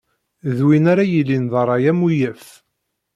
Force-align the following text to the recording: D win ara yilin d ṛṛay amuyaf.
D 0.57 0.59
win 0.65 0.85
ara 0.91 1.03
yilin 1.11 1.45
d 1.51 1.53
ṛṛay 1.65 1.83
amuyaf. 1.91 2.45